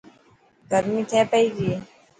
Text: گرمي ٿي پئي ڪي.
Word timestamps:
گرمي 0.71 0.99
ٿي 1.09 1.19
پئي 1.31 1.45
ڪي. 1.57 1.71